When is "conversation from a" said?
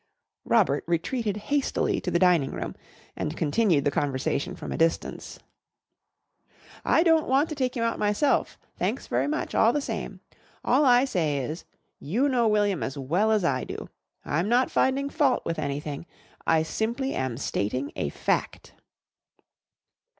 3.91-4.77